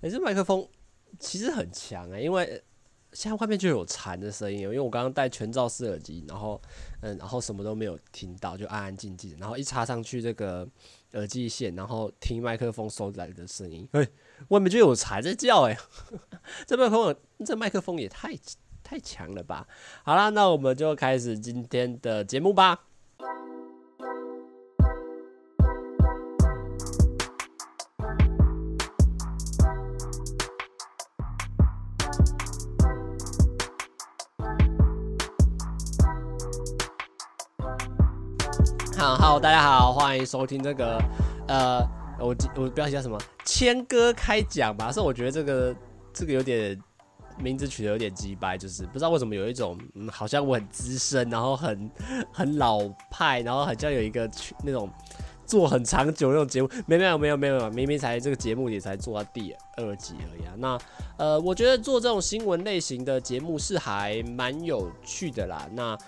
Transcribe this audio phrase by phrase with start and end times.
[0.00, 0.68] 哎、欸，这麦克风
[1.18, 2.62] 其实很强哎，因为
[3.12, 6.60] 现在外面就有蝉的声音，因为我刚刚戴全罩式耳机，然后
[7.00, 10.68] 嗯，然后什么都没有听到，就安安静静，然后一插上去这个
[11.14, 14.06] 耳机线，然后听麦克风收来的声音，哎，
[14.48, 15.76] 外面就有蝉在叫哎，
[16.66, 18.36] 这麦克风这麦克风也太
[18.84, 19.66] 太强了吧？
[20.04, 22.87] 好啦，那我们就开始今天的节目吧。
[39.28, 40.98] 好大家好，欢迎收听这个，
[41.48, 41.86] 呃，
[42.18, 43.20] 我我标题叫什么？
[43.44, 44.90] 谦哥开讲吧。
[44.90, 45.76] 是我觉得这个
[46.14, 46.80] 这个有点
[47.38, 51.90] 名字取得有点鸡掰，就是不知道为什么有一种，嗯，好像我很资深，然后很
[52.32, 52.78] 很老
[53.10, 54.28] 派，然后好像有一个
[54.64, 54.88] 那种
[55.44, 56.70] 做很长久那种节目。
[56.86, 60.54] 没没有没有没有，明明才这个节目也才做到第二集而已啊。
[60.56, 60.78] 那
[61.18, 65.68] 呃，我觉得做这种新闻类型的节目是还蛮有趣的啦。
[65.74, 65.98] 那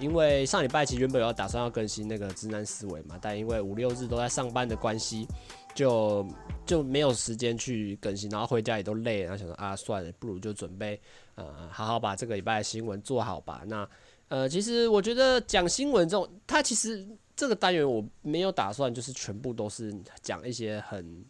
[0.00, 5.26] 因为上礼拜其实原本有打算要更新那个直男思维嘛，但因为五六日都在上班的关系，
[5.74, 6.26] 就
[6.66, 11.00] 就没有时间去更新，然后回家也都累，然后想说啊，算了，不如就准备
[11.34, 13.62] 呃，好好把这个礼拜的新闻做好吧。
[13.66, 13.88] 那
[14.28, 21.24] 呃，其实我觉得讲新闻这种，它其实这个单元我没有打算就是全部都是讲一些很。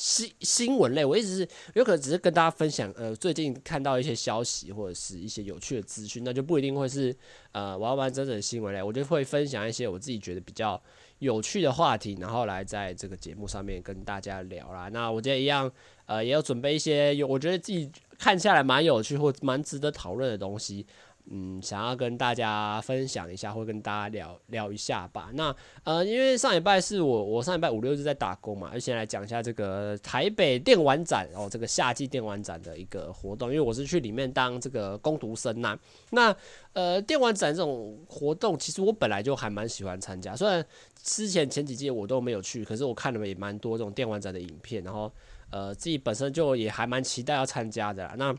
[0.00, 7.14] 新新闻类，我一直是有可能只是跟大家分享，呃，最近看到一些消息或者是一些有趣的资讯，那就不一定会是
[7.52, 10.82] 呃完完整整的新闻类，我就会分享一些我自己觉得比较
[11.18, 14.88] 有趣的话题，然后来在这个节目上面跟大家聊啦。
[14.88, 15.70] 那我今天一样，
[16.06, 20.86] 呃，也有准备一些有我觉得自己看下来蛮有趣或蛮值得讨论的东西。
[21.28, 25.30] 嗯，想要跟大家分享一下，或跟大家聊聊一下吧。
[25.34, 25.54] 那
[25.84, 33.48] 呃，因为上礼拜是我我上礼拜五六日在打工嘛，就先来讲一下这个台北电玩展哦，这个夏季电玩展的一个活动。
[33.48, 35.78] 因为我是去里面当这个工读生呐。
[36.10, 36.34] 那
[36.72, 40.34] 呃，电玩展这种活动，其实我本来就还蛮喜欢参加。
[40.34, 40.64] 虽然
[41.02, 45.12] 之前前几届我都没有去，可是我看了也蛮多这种电玩展的影片，然后
[45.50, 48.14] 呃，自己本身就也还蛮期待要参加的啦。
[48.16, 48.34] 那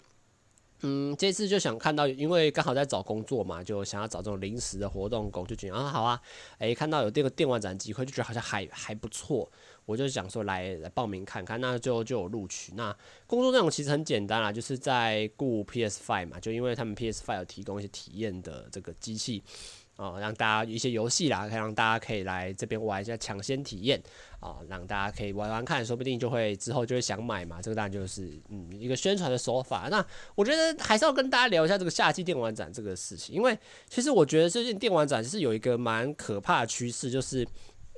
[0.82, 6.20] 嗯，这次就想看到，因为刚好在找工作嘛，就想要找这种临时的活动工，就觉得啊好啊，
[6.58, 9.50] 诶，看到有这个电玩展机会，就觉得好像还还不错，
[9.86, 12.74] 我就想说来来报名看看，那就就有录取。
[12.76, 12.96] 那
[13.28, 19.44] 工作内容其实很简单啦，就是在雇 PS Five 嘛，就因为他们 PS Five 有提供一些体验的这个机器。
[19.98, 24.02] 哦，让大家一些游戏啦，可以让大家可以来这边玩一下抢先体验
[24.40, 27.62] 啊，让大家可以玩玩看，说不定就会之后就会想买嘛。
[27.62, 29.90] 这个当然就是嗯一个宣传的手法。
[29.92, 30.04] 那
[30.34, 33.56] 我觉得还是要跟大家聊一下这个夏季电玩展这个事情，因为
[33.90, 37.48] 其实我觉得最近电玩展是有一个蛮可怕的趋势，就是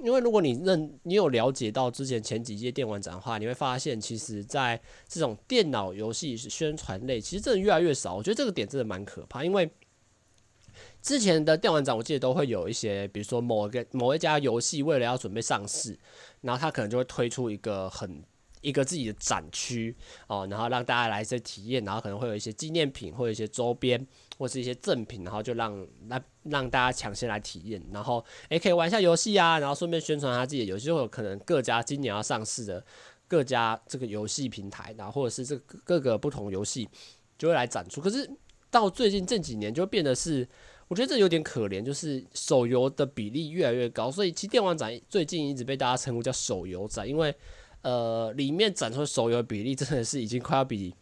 [0.03, 4.77] 因为如果你认你有了解到之前前几届电玩展的话，你会发现其实在
[5.07, 8.13] 这种电脑游戏宣传类，其实真的越来越少。
[8.13, 9.71] 我觉得这个点真的蛮可怕，因为。
[11.03, 15.99] 之前的电玩展，我记得都会有一些，比如说某一个某一家游戏为了要准备上市，
[16.39, 18.23] 然后他可能就会推出一个很
[18.61, 19.93] 一个自己的展区
[20.27, 32.81] 哦，然后让大家来一些体验，然后可能会有一些纪念品或者一些周边或是一些赠品，然后就让让让大家抢先来体验，然后诶可以玩一下游戏啊，然后顺便宣传他自己的游戏，就有可能各家今年要上市的
[33.27, 36.87] 各家这个游戏平台，然后或者是这各个不同游戏
[37.37, 37.99] 就会来展出。
[37.99, 38.31] 可是
[38.71, 40.47] 到最近这几年就变得是。
[40.93, 47.33] 我觉得这有点可怜，就是手游的比例越来越高，所以其实电玩展最近一直被大家称呼叫手游展，因为
[47.81, 50.93] 呃里面展出手游比例真的是已经快要比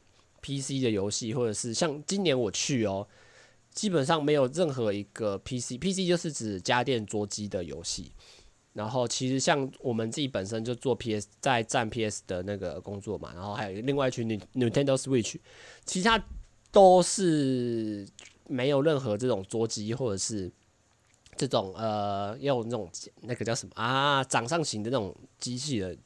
[0.41, 3.05] PC 的游戏，或者是像今年我去哦，
[3.73, 8.13] 基本上没有任何一个 PC，PC 就是指家电桌机的游戏，
[8.71, 15.35] 然后其实像我们自己本身就做 PS 在站 PS 的那个工作嘛，然后还有另外一群 Nintendo Switch，
[15.83, 16.23] 其他
[16.71, 18.07] 都是。
[18.51, 20.51] 没有任何这种桌机或者是
[21.37, 22.91] 这种呃，用那种
[23.21, 25.97] 那个叫什么啊，掌上型的那种机器的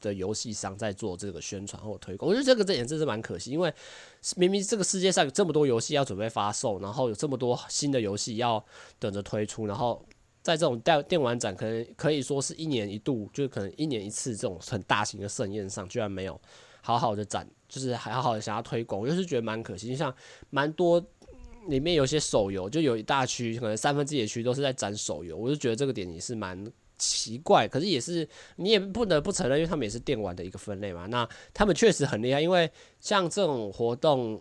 [0.00, 2.28] 的游戏商在做这个宣传或推广。
[2.28, 3.72] 我觉得这个这点真是蛮可惜，因为
[4.36, 8.62] 明明这个世界上有这么多游戏要准备发售，然后有这么多新的游戏要
[8.98, 10.04] 等着推出，然后
[10.42, 16.38] 在这种电电玩展，可能可以说是一年一度，就是可能一年一次这种很大型的盛宴上，居然没有
[16.80, 20.12] 好好的展，就是还好好的想要推广，我就是觉得蛮可惜，像
[20.50, 21.00] 蛮多。
[21.68, 31.06] 里面有些手游，就有一大区，可能三分之一的区都是在展手游，我就觉得这个点也是蛮奇怪，可是也是你也不得不承认，因为他们也是电玩的一个分类嘛。
[31.06, 32.70] 那他们确实很厉害，因为
[33.00, 34.40] 像这种活动，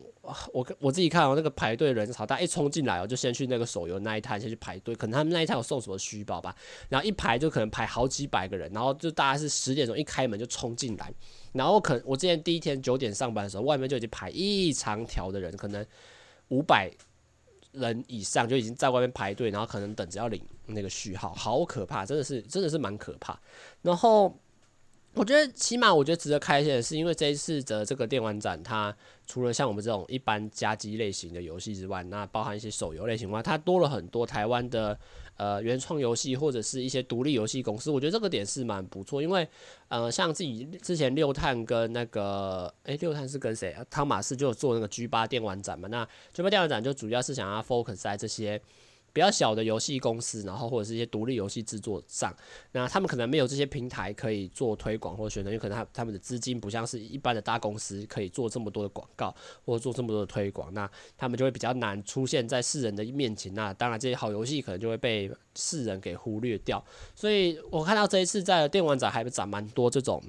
[0.53, 6.55] 我我自己看到那个排队人潮，大家一冲进来哦，就先去那个手游那一摊先去排队，可能他们那一摊有送什么虚宝吧，
[6.89, 11.11] 然后一排就可能排好几百个人，然后就大概是十点钟一开门就冲进来，
[11.53, 15.85] 然后可能我之前第一天九点上班的时候，外面就已经排一长条的人，可能
[16.49, 16.91] 五百。
[17.73, 23.39] 人以上就已经在外面排队，然后可能等着要领那个序号，好可怕，真的是真的是蛮可怕。
[23.81, 24.37] 然后
[25.13, 28.95] 我觉得起码我觉得值得开心的是，因为这一次的这个电玩展，它
[29.25, 34.97] 除了像我们这种一般家机类型的游戏之外，那包含一些手游类型外，它多了很多台湾的。
[35.41, 39.47] 呃，原创游戏或者是一些独立游戏公司，我觉得这个点是蛮不错，因为
[39.87, 43.83] 呃，像自己之前六探跟那个，诶，六探是跟谁啊？
[43.89, 48.61] 汤马斯就做那个 G 八电玩展嘛，那 G 八电玩展就主要是想要 focus 在这些。
[49.13, 52.33] 比较小的游戏公司，然后或者是一些独立游戏制作上，
[52.71, 59.35] 那他们可能没有这些平台可以做推广或选择，因为可能他他们的资金不像是一般的大公司可以做这么多的广告
[59.65, 63.53] 或做这么多的推广，那他们就会比较难出现在世人的面前。
[63.53, 66.83] 那当然这些好游戏可能就会被世人给忽略掉。
[67.15, 70.23] 所以我看到这一次在电玩展还展蛮多这种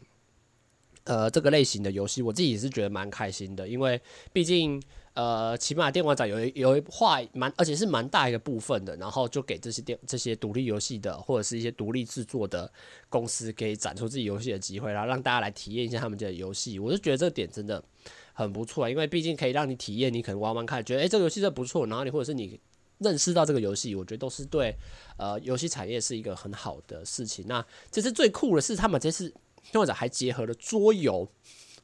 [1.05, 4.01] 呃这个类型的游戏，我自己也是觉得蛮开心的，因为
[4.33, 4.83] 毕竟。
[5.15, 12.73] 呃，起码电玩展有一有一画蛮，而且是蛮大一个部分的，然后就给这些电这些独立游戏的或者是一些独立制作的
[13.11, 16.79] 公司，可以展出自己游戏的机会，然后让大家来体验一下他们家的游戏。
[16.79, 17.85] 我就觉得这个点真的
[18.33, 22.59] 很不错，因为毕竟可以让你体验，你可能玩玩看，觉得诶、这个游戏真的不错，然后你或者是你
[22.97, 24.75] 认识到这个游戏，我觉得都是对
[25.19, 27.45] 呃游戏产业是一个很好的事情。
[27.47, 29.29] 那这次最酷的是，他们这次
[29.71, 31.29] 电玩展还结合了桌游。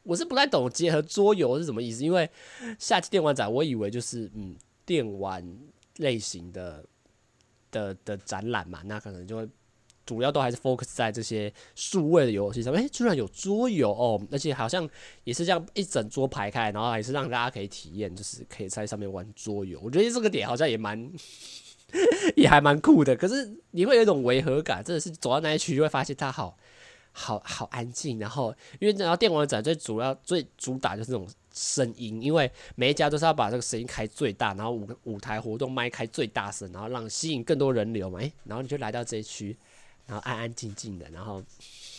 [0.03, 2.29] 我是不太懂结合桌游是什么意思，因为
[2.79, 4.56] 夏季电玩展，我以为就是嗯
[4.87, 5.47] 电玩
[5.99, 6.85] 类型的
[7.71, 9.49] 的的展览嘛，那可能就会
[10.06, 12.89] 主要都还是 focus 在这些数位的游戏上面。
[12.91, 14.89] 居然有桌游哦，而且好像
[15.25, 19.79] 也是这样一整桌排开，然后还是让大家可以体验，就是可以在上面玩桌游。
[19.83, 21.12] 我觉得这个点好像也蛮
[22.35, 26.56] 也还蛮酷的，可是你会有一种违和感，真的是走到那一区就会发现它好。
[27.12, 38.20] 好好安静，然后因为然后电玩展最主要最主打就是这种声音，因为每一家都是要把这个声音开最大，然后舞舞台活动麦开最大声，然后让吸引更多人流嘛。
[38.20, 39.56] 诶，然后你就来到这一区，
[40.06, 41.43] 然后安安静静的，然后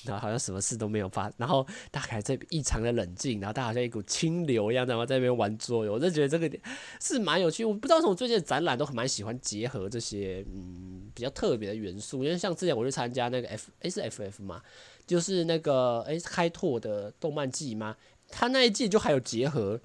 [0.06, 6.58] 然后好像什么事都没有发，然后大概这异常的冷静，然后大家好像一股清流一样，然后在那边玩桌游，我就觉得这个
[7.02, 7.66] 是蛮有趣。
[7.66, 14.62] 我不知道为什么最近展览都很蛮喜欢结合这些嗯比较特别的元素，因为像之前我去参加那个 F A 是 F F 嘛。
[15.10, 17.96] 就是那个诶，开拓的动漫季吗？
[18.30, 19.82] 他那一季就还有结合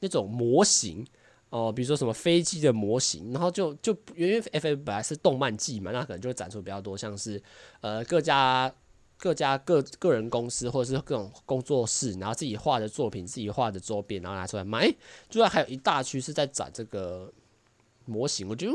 [0.00, 1.06] 那种模型
[1.48, 7.42] 哦，比如说什么飞机的模型，然后就就因为 FF 本来是动漫季嘛，那可能就会展出比较多，像是
[7.80, 8.70] 呃各家
[9.16, 14.94] 各家个个人公司或者是各种工作室，然后自己画的作品、自己画的周边，然后拿出来卖。
[15.30, 17.32] 主要还有一大区是在展这个。
[18.08, 18.72] 模型，我觉得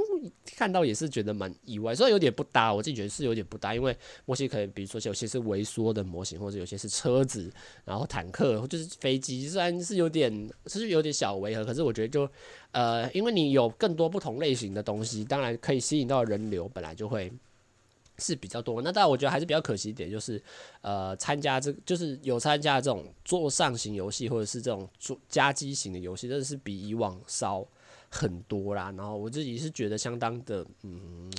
[0.56, 2.72] 看到也是觉得蛮意外，虽然有点不搭。
[2.72, 7.52] 我自己觉得是有点不搭，因为模型可能比如说有些是微缩的模型，或者有些是车子，
[7.84, 12.30] 然后坦克或者是飞机，虽然是有点是有点小违和，可是我觉得就
[12.72, 17.34] 呃，因为你有更多不同类型的东西，当然可以吸引到人流，本来就会
[18.20, 18.84] 是比较多。
[18.84, 20.40] 那当然我觉得还是比较可惜一点，就是
[20.82, 27.68] 呃，参加这就是有参加这种桌上型游戏或者是这种桌家机型的游戏，真的是比以往少。
[28.14, 31.32] 很多啦，然后我自己是觉得相当的，嗯。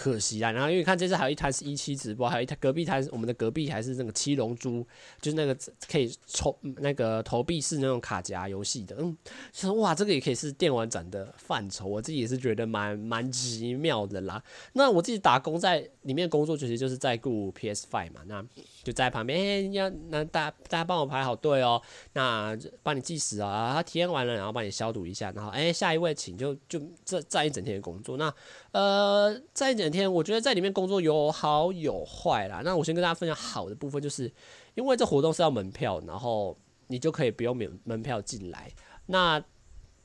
[0.00, 4.82] 可惜啊，然后因为看这次还有一台是一期直播，还有一台隔壁台，我们的隔壁还是那个七龙珠，
[5.20, 5.54] 就是那个
[5.90, 9.14] 可以抽那个投币式那种卡夹游戏的，嗯，
[9.52, 14.42] 就说哇，这个也可以是电玩展的范畴，我自己也是觉得蛮蛮奇妙的啦。
[14.72, 18.42] 那我自己打工在里面工作，其实就是在顾 PS Five 嘛，那
[18.82, 21.82] 就在旁边，欸、要那大家大家帮我排好队哦，
[22.14, 28.32] 那帮你计时啊，他体验完了，然后帮你消毒一下，然后哎、下一位请就就这站一整天的工作，那
[28.72, 29.90] 呃在一整。
[29.90, 32.62] 天，我觉得在里面工作有好有坏啦。
[32.64, 34.32] 那我先跟大家分享好的部分，就是
[34.74, 38.70] 因为这活动是要门票，然后你就可以不用免门票进来，
[39.06, 39.42] 那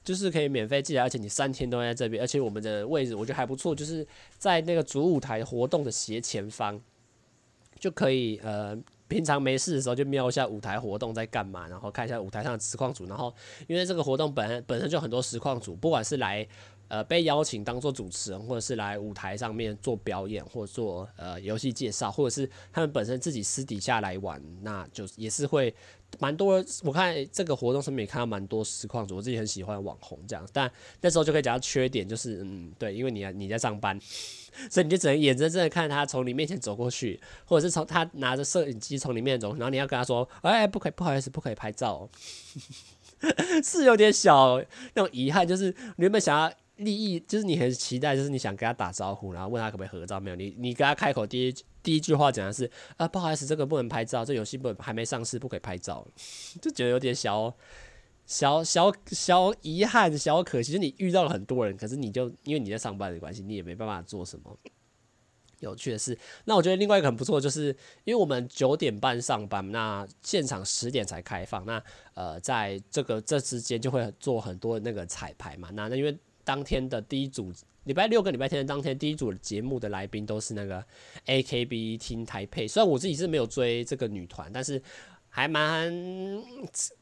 [0.04, 4.08] 就是可以免费进来，而且你三天都在这边，而且我们的位置我觉得还不错，就是
[4.40, 6.82] 在那个主舞台活动的斜前方，
[7.80, 8.76] 就可以呃
[9.08, 13.32] 平常没事的时候就瞄一下舞台活动在干嘛，然后看一下舞台上的实况组，然后
[13.68, 16.48] 因为这个活动本本身就很多实况组，不管是来。
[16.88, 25.74] 呃，被邀请当做主持人，或者是来舞台上面做表演，或做呃游戏介绍，或者是他们本身自己私底下来玩，那就也是会
[26.20, 34.00] 蛮多，我看这个活动上面也看到蛮多实况主，我自己很喜欢网红这样，但那时候就可以讲到缺点，就是嗯，对，因为你你在上班，
[34.70, 42.08] 所以你就只能眼睁睁的看他从你面前走过去，或者是从他拿着摄影机从你面走，然后你要跟他说，哎，不可以，不好意思，不可以拍照，
[43.63, 44.63] 是有点小
[44.94, 46.54] 那种遗憾，就是原本想要。
[46.77, 56.05] 利益就是你很期待，就是你想跟他打招呼，然后问他可不可以合照，没有你，你跟他开口第一第一句话讲的是啊，不好意思，这个不能拍照，这游戏不还没上市，不可以拍照，
[56.62, 57.53] 就觉得有点小
[58.25, 60.74] 小小小遗憾，小可惜。
[60.74, 64.58] 就你遇到了很多人，可是你就因为你在上班的关系，你也没办法做什么
[65.60, 66.17] 有趣的事。
[66.44, 67.67] 那我觉得另外一个很不错，就是
[68.03, 71.82] 因为我们九点半上班，那现场十点才开放，那
[72.15, 76.17] 呃，在这个这之间就会做很多那个彩排嘛，那那因为。
[76.46, 77.52] 当天的第一组，
[77.84, 80.82] 礼拜六跟礼拜天的当天第一组节目的来宾都是那个
[81.25, 82.66] AKB 听台配。
[82.68, 84.82] 虽然我自己是没有追这个女团，但是
[85.28, 85.92] 还蛮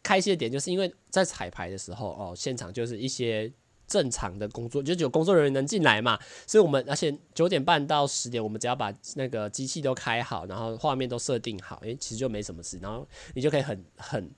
[0.02, 3.52] 开心的点，就是因为在彩排的时候哦，现场就是一些
[3.86, 6.18] 正常的工作，就只有工作人员能进来嘛。
[6.48, 14.32] 所以我们而且九点半到十点，我们只要把那个机器都开好，然后画面都设定好，诶，其实就没什么事，然后你就可以很很。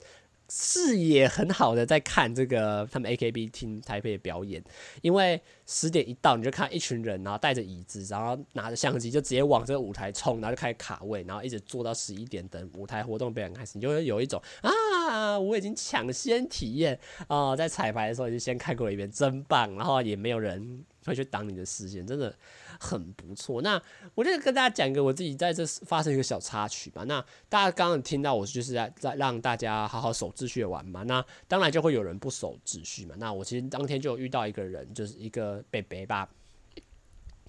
[0.57, 4.63] 视野很好的在看这个他们 AKB 听台北的表演，
[5.01, 16.97] 因为十点一到你就看一群人，然后带着椅子，然后拿着相机就直接往这个舞台冲，然后就开始卡位，然后一直坐到十一点等舞台活动表演开始，你就会有一种啊，我已经抢先体验
[17.27, 22.35] 啊、在彩排的时候已经先看过一遍，真棒，然后也没有人会去挡你的视线，真的。
[22.77, 23.81] 很不错，那
[24.15, 27.05] 我就跟大家讲一个我自己在这发生一个小插曲吧。
[27.05, 31.01] 那大家刚刚听到我就是在在让大家好好守秩序玩嘛。
[31.03, 33.15] 那当然就会有人不守秩序嘛。
[33.17, 36.27] 那我其实当天就遇到一个人，就是一个北北吧。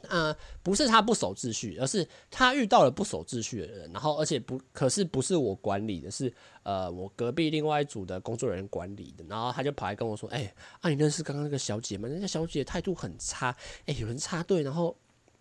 [0.09, 3.93] 呃，不是他不守秩序，而是他遇到了不守秩序的人。
[3.93, 6.33] 然后而且不，可是不是我管理的，是
[6.63, 9.25] 呃我隔壁另外一组的工作人员管理的。
[9.29, 12.09] 然后他就跑来跟我说：“哎、啊你认识刚刚那个小姐吗？
[12.11, 14.97] 那个小姐态度很差，哎、有人插队，然后。”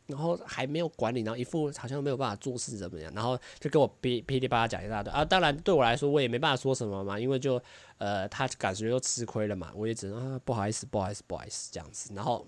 [0.07, 5.25] 然后还没有管理，然后一副好像没有办法做事怎么样，然后就跟我噼噼里啪啦讲一大堆啊。
[5.25, 7.59] 当然对我来说，我也没办法说什么嘛，因为就
[7.97, 12.13] 呃他感觉又吃亏了嘛，我也只能啊不好意思不好意思不好意思这样子。
[12.13, 12.45] 然后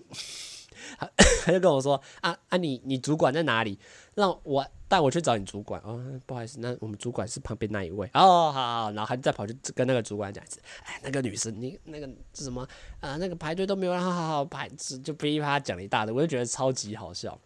[0.98, 1.10] 他
[1.44, 3.78] 他就跟我说啊啊你你主管在哪里？
[4.14, 6.02] 让我带我去找你主管哦。
[6.26, 8.50] 不好意思，那我们主管是旁边那一位哦。
[8.50, 12.66] 好，好，然后他就再跑去跟那个主管讲一次，哎那个女生你那个是什么
[13.00, 13.16] 啊？
[13.16, 14.68] 那个排队都没有让好好好排，
[15.04, 17.38] 就噼里啪啦讲了一大堆，我就觉得超级好笑。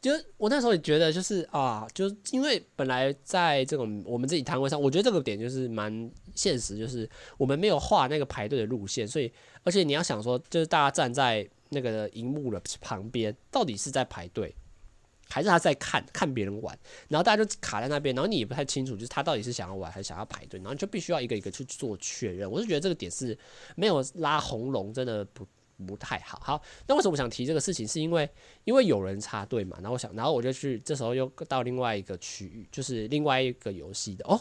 [0.00, 9.32] 就我那时候也觉得，就是啊，就是因为本来在这种我们自己摊位上，我觉得这个点就是蛮现实，就是我们没有画那个排队的路线，所以
[9.64, 14.54] 而且你要想说，就是大家站在那个荧幕的旁边，到底是在排队，
[15.28, 22.50] 还是他在看看别人玩，然后大家就卡在那边，然后你也不太清楚，就是他到底是想要玩还是想要排队，然后就必须要一个一个去做确认。
[22.50, 23.36] 我是觉得这个点是
[23.76, 25.46] 没有拉红龙，真的不。
[25.86, 27.86] 不太好，好，那为什么我想提这个事情？
[27.86, 28.28] 是因为
[28.64, 34.40] 因为有人插队嘛，然后我想，然后我就去，这时候又到另外一个区域，就是另外一个游戏的哦，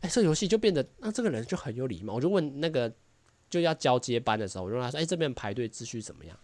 [0.00, 2.90] 哎，这游戏就变得，那这个人就很有礼貌，我就问那个
[3.50, 6.34] 就要交接班的时候，我就问他说，哎，这边排队秩序怎么样？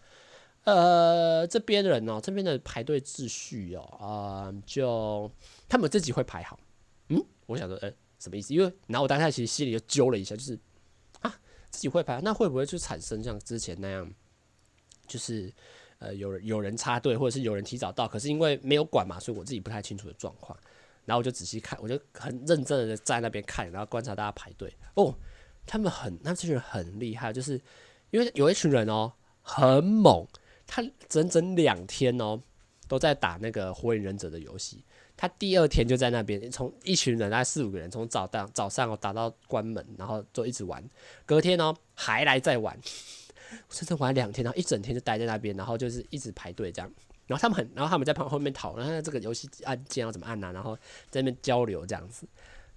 [0.71, 5.31] 呃，这边的人哦，这边的排队秩序哦，啊、就
[5.69, 6.61] 他们自己会排好，
[7.09, 8.53] 嗯，我想说，呃，什么意思？
[8.53, 10.59] 因为然后我当下其实心里就揪了一下，就是
[11.21, 11.35] 啊。
[11.71, 14.11] 自己会排，那会不会就产生像之前那样，
[15.07, 15.53] 就是
[15.99, 20.59] 呃有人有人插队，或者是有人提早到，可是因为没有管嘛，所以我自己不太清楚的状况。
[21.05, 24.75] 然后我就仔细看，我就很认真的在那边看，然后观察大家排队。
[24.95, 25.15] 哦，
[25.67, 27.61] 他们很，那这群人很厉害，就是
[28.11, 30.27] 因为有一群人哦很猛，
[30.69, 32.41] 他整整两天哦
[32.87, 34.85] 都在打那个火影忍者的游戏。
[35.17, 40.81] 他第二天就在那边，从一群人，大概四五个人，从早到早上哦打到关门，然后就一直玩。
[41.27, 42.79] 隔天呢还来再玩，
[43.69, 46.89] 甚至玩两天，然后一整天就待在那边，然后就是一直排队这样。
[47.27, 50.77] 然后他们很，然后他们在旁后面讨论这个游戏按键要怎么按啊，然后
[51.11, 52.25] 在那边交流这样子。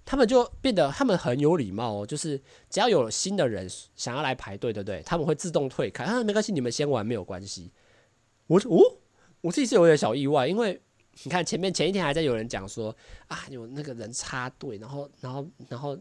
[0.04, 2.36] 他们就变得他们很有礼貌哦，就是
[2.68, 5.00] 只要有新的人想要来排队，对不对？
[5.02, 7.70] 他们会自动退开，啊没关系，你们先玩没有关系。
[8.46, 8.98] 我说哦，
[9.40, 10.80] 我自己是有点小意外，因为。
[11.24, 12.88] 你看前面前一天还在有人讲说
[13.28, 15.94] 啊，有那个人插队，然后然后然后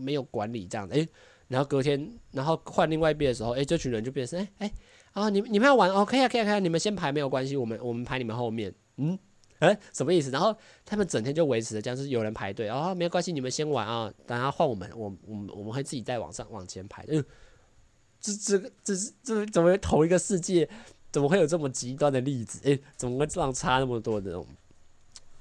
[0.00, 1.08] 没有管理这样的，诶，
[1.46, 4.72] 然后隔天然后换另外一边的时候，诶，这群人就变成诶诶
[5.12, 9.16] 啊，你你们要玩哦，可以啊可以啊可以啊，你们先排没有关系，我们我们排你们后面，嗯，
[9.60, 10.28] 诶，什么意思？
[10.32, 10.52] 然后
[10.84, 17.24] 他们整天就维持着这样，是有人排队啊，没有关系，你们先玩啊，等下换我们，我我们我们会自己再往上往前排，嗯，
[18.20, 20.68] 这这个这是这怎么同一个世界？
[21.12, 22.60] 怎么会有这么极端的例子？
[22.64, 24.46] 诶、怎么会这样差那么多的那种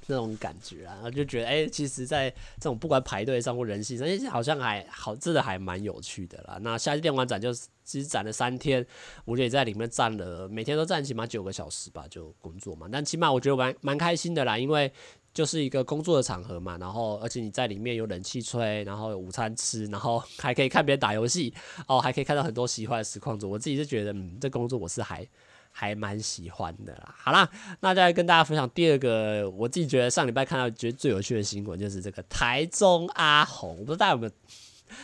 [0.08, 6.60] 那种感觉啊，然后就觉得哎、其实，在这种不管排队上或人性上，哎，好像还好，真的还蛮有趣的啦。
[6.62, 7.52] 那夏季电玩展就
[7.84, 8.86] 其实展了三天，
[9.26, 12.88] 我也在里面站了，每天都站起码九个小时吧，就工作嘛。
[12.92, 14.92] 但起码我觉得蛮蛮开心的啦，因为
[15.34, 21.52] 就是一个工作的场合嘛，然后而且你在里面有冷气吹，然后有午餐吃，然后还可以看别人打游戏，
[21.88, 23.50] 哦，还可以看到很多喜欢的实况主。
[23.50, 25.28] 我自己是觉得，嗯，这工作我是还。
[25.78, 27.14] 还蛮喜欢的啦。
[27.18, 27.52] 好啦，
[27.82, 33.72] 那再来跟大家分享第二个，我自己觉得上礼拜看到觉得最有趣的新闻，就是这个台中阿红。
[33.72, 34.32] 我不知道大家有没有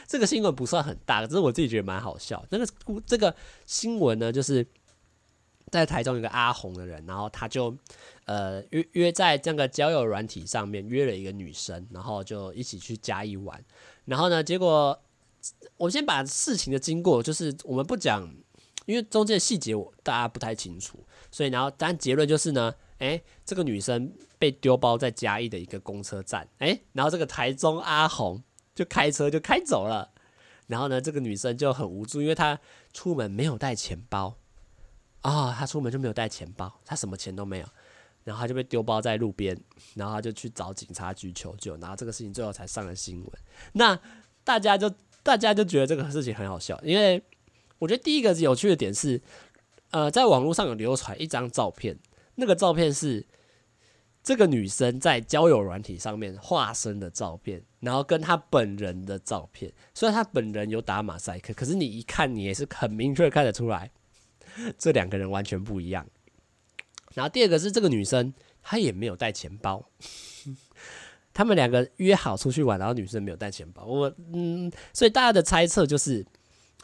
[0.08, 2.42] 这个新闻不算很大，只是我自己觉得蛮好笑。
[2.50, 2.66] 那个
[3.06, 3.36] 这个
[3.66, 4.66] 新闻呢，就是
[5.70, 7.76] 在台中有个阿红的人，然后他就
[8.24, 13.62] 呃约约在这个交友软体上面约了一个女生，然后就一起去嘉义玩。
[14.06, 14.98] 然后呢，结果
[15.76, 18.34] 我先把事情的经过，就是我们不讲。
[18.92, 21.00] 因为中间的细节我大家不太清楚，
[21.32, 28.44] 所以然后但结论就是呢，诶，这个女生被丢包在嘉义的一个公车站，诶，然后这个台中阿红
[28.76, 30.12] 就开车就开走了，
[30.68, 32.60] 然后呢，这个女生就很无助，因为她
[32.92, 34.36] 出门没有带钱包
[35.22, 37.66] 啊、哦，她出门就没有带钱包，她什么钱都没有，
[38.26, 39.58] 然后她就被丢包在路边，
[39.96, 43.32] 然后她就去找警察局求救，然后这个事情最后才上了新闻。
[43.72, 43.98] 那
[44.44, 44.92] 大家就
[45.24, 47.24] 大家就觉得这个事情很好笑，因为。
[47.82, 49.20] 我觉得第一个有趣的点是，
[49.90, 51.98] 呃，在网络上有流传一张照片，
[52.36, 53.26] 那个照片是
[54.22, 59.74] 这个女生在交友软体上面化身的照片，然后跟她本人的照片。
[59.96, 63.90] 虽然她本人有打马赛克，可是你一看，你也是很明确看得出来，
[64.78, 66.06] 这两个人完全不一样。
[67.16, 69.90] 然后第二个是这个女生，她也没有带钱包，
[71.34, 73.86] 他们两个约好出去玩，然后女生没有带钱包。
[73.86, 76.24] 我嗯，所以大家的猜测就是。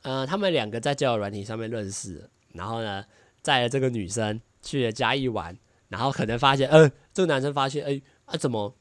[0.04, 3.04] 呃，他们两个在交友软体上面认识，然后呢，
[3.42, 5.58] 载了这个女生去了嘉义玩，
[5.90, 8.74] 然后可能发现，嗯、这个男生发现，哎，啊，怎么，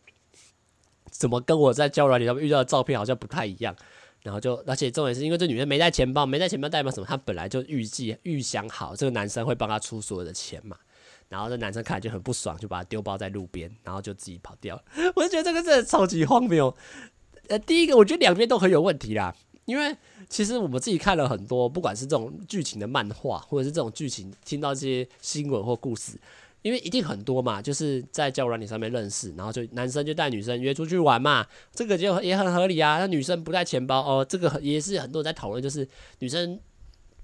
[1.11, 3.75] 怎么跟我在交友软体上面遇到的照片好像不太一样，
[4.23, 7.07] 然后就，而且重点是因为这女生没带钱包，没带钱包代表什么？
[7.07, 10.77] 她本来就预计预想好这个男生会帮她出所有的钱嘛，
[11.29, 14.83] 然后这男生看来就很不爽，就把她丢包在路边，然后就自己跑掉了。
[15.17, 16.77] 我就觉得这个真的超级荒谬。
[17.49, 19.35] 呃，第一个我觉得两边都很有问题啦。
[19.67, 19.95] 因为
[20.29, 26.13] 其实我们自己看了很多，不管是这种剧情的漫画，或者是这种剧情，听到这些新闻或故事，
[26.63, 32.99] 因为一定很多嘛，就是在交友软体上面认识，然后就男生就带女生约出去玩嘛，这个就也很合理啊。
[32.99, 35.87] 那女生不带钱包哦，这个也是很多人在讨论，就是
[36.21, 36.59] 女生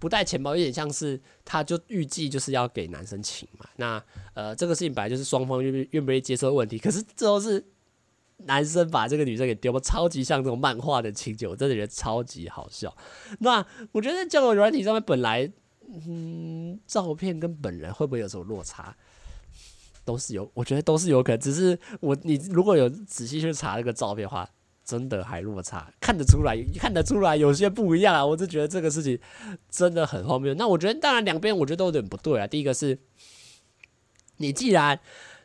[0.01, 3.67] 不带钱包，有点像是她就预计就是要给男生请嘛。
[3.77, 4.03] 那
[4.35, 5.73] 呃，这个事情本来就是双方愿
[6.05, 7.65] 不愿意接受的问题，可是最后是。
[8.47, 12.95] 男生把这个女生给丢了，超级像这种漫画的情节，我真的觉得超级好笑。
[13.41, 15.51] 那我觉得在交友软体上面本来，
[16.07, 18.97] 嗯，照片跟本人会不会有什么落差？
[20.05, 21.39] 都是有，我觉得都是有可能。
[21.39, 24.49] 只是我你如果有仔细去查这个照片的话，
[24.85, 28.27] 真的还落差，看得出来，看得出来有些不一样啊。
[28.27, 29.17] 我就觉得这个事情
[29.71, 30.53] 真的很荒谬。
[30.55, 32.49] 那我觉得当然两边我觉得都有点不对啊。
[32.49, 32.99] 第一个是，
[34.39, 34.99] 你既然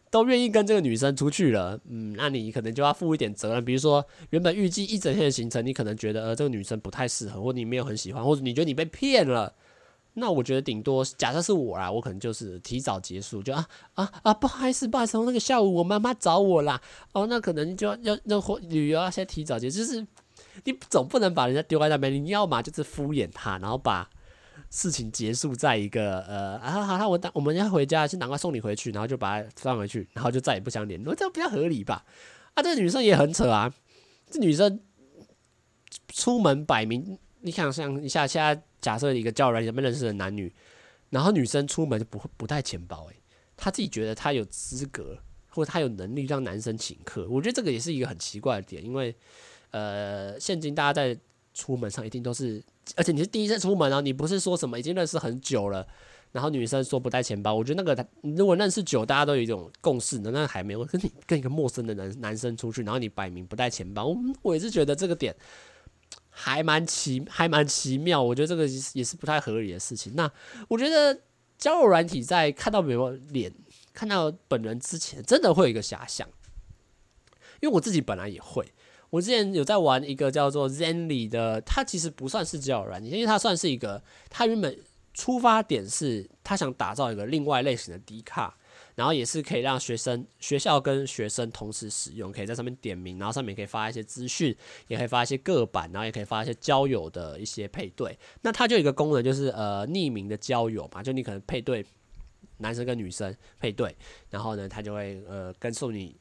[0.09, 3.63] 都愿意跟这个女生出去了，嗯，那你可能就要负一点责任。
[3.63, 9.53] 比如说，原本预计一整天的行程，你可能觉得呃这个女生不太适合，或你没有很喜欢，或者你觉得你被骗了，
[10.13, 18.39] 那我觉得顶多假设是我啦，我可能就是提早结束，就啊啊啊，不好意思，不好意思，那个下午我妈妈找我啦，哦，那可能就要要那
[18.69, 20.07] 旅游要先提早结束，就是
[20.63, 24.09] 你总不能把人家丢在那边，你要么就是敷衍他，然后把。
[24.69, 32.05] 事情结束在一个呃啊好好，我等我们要回家，先赶快送你回去，然后就把它放回去，然后就再也不相联络，这样比较合理吧？
[32.53, 33.73] 啊，这女生也很扯啊，
[34.29, 34.79] 这女生
[36.09, 40.53] 出门摆明，你想象一下，现在假设一个交友软件上面认识的男女，
[41.11, 43.15] 然后女生出门就不会不带钱包，诶，
[43.55, 45.17] 她自己觉得她有资格
[45.49, 49.15] 或者她有能力让男生请客，我觉得这个也是一个很奇怪的点，因为
[49.71, 51.17] 呃，现今大家在
[51.57, 52.63] 出门上一定都是。
[52.95, 55.85] 而且你是第一次出门啊，你不是说什么已经认识很久了，
[56.31, 65.35] 然后女生说不带钱包，我觉得那个如果认识久，大家都有一种共识，那那还没有跟你跟一个陌生的男男生出去，然后你摆明不带钱包，我我也是觉得这个点
[66.29, 70.13] 还蛮奇 还蛮奇妙，我觉得这个也是不太合理的事情。
[70.15, 70.31] 那
[70.69, 71.19] 我觉得
[71.57, 73.51] 交友软体在看到没有脸
[73.93, 76.25] 看到本人之前，真的会有一个遐想，
[77.59, 78.65] 因为我自己本来也会。
[79.09, 84.77] 我之前有在玩一个叫做 Zenly 的，它其实不算是交友软件，因为它算是一个，它原本
[85.13, 88.57] 出发点是它想打造一个另外类型的 D 卡，
[88.95, 94.55] 然后也是可以让学生、学校跟学生同时使用，可以在上面点名，然后上面可以发一些资讯，
[94.89, 98.17] 也可以发一些个版，然后也可以发一些交友的一些配对。
[98.41, 101.85] 那它就有一个功能，就是呃匿名的交友嘛，就你可能配对
[102.57, 103.95] 男生跟女生配对，
[104.29, 106.15] 然后呢，他就会呃跟送你。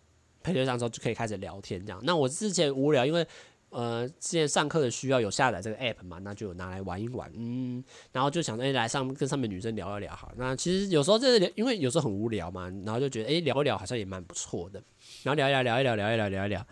[0.46, 2.00] 配对上之后就可以开始聊天这样。
[2.04, 3.26] 那我之前无聊，因为
[3.70, 7.82] 呃之前上课的需要有下载这个 app 嘛，那就拿来玩一玩，嗯，
[8.12, 10.30] 然后就想说，哎，来上跟上面女生聊一聊好。
[10.37, 14.80] 那其实有时候这是因为有时候很无聊嘛，然后就觉得哎聊一聊好像也蛮不错的，
[15.24, 16.64] 然后聊一聊聊一聊聊一聊聊一聊，